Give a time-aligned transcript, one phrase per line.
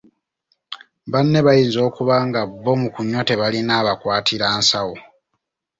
[1.11, 4.95] Banne bayinza okuba nga bo mu kunywa tebalina abakwatira nsawo.